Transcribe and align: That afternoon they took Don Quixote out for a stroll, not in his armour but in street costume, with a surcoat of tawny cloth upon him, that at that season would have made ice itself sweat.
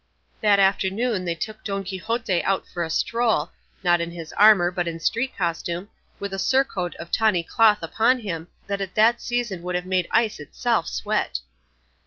That 0.41 0.57
afternoon 0.57 1.25
they 1.25 1.35
took 1.35 1.63
Don 1.63 1.83
Quixote 1.83 2.43
out 2.43 2.67
for 2.67 2.81
a 2.83 2.89
stroll, 2.89 3.51
not 3.83 4.01
in 4.01 4.09
his 4.09 4.33
armour 4.33 4.71
but 4.71 4.87
in 4.87 4.99
street 4.99 5.37
costume, 5.37 5.89
with 6.19 6.33
a 6.33 6.39
surcoat 6.39 6.95
of 6.95 7.11
tawny 7.11 7.43
cloth 7.43 7.83
upon 7.83 8.21
him, 8.21 8.47
that 8.65 8.81
at 8.81 8.95
that 8.95 9.21
season 9.21 9.61
would 9.61 9.75
have 9.75 9.85
made 9.85 10.07
ice 10.09 10.39
itself 10.39 10.87
sweat. 10.87 11.41